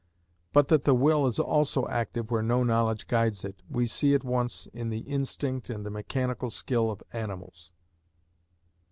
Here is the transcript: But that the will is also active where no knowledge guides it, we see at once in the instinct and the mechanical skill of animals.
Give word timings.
But 0.51 0.69
that 0.69 0.83
the 0.85 0.95
will 0.95 1.27
is 1.27 1.37
also 1.37 1.87
active 1.87 2.31
where 2.31 2.41
no 2.41 2.63
knowledge 2.63 3.07
guides 3.07 3.45
it, 3.45 3.61
we 3.69 3.85
see 3.85 4.15
at 4.15 4.23
once 4.23 4.65
in 4.73 4.89
the 4.89 5.01
instinct 5.01 5.69
and 5.69 5.85
the 5.85 5.91
mechanical 5.91 6.49
skill 6.49 6.89
of 6.89 7.03
animals. 7.13 7.71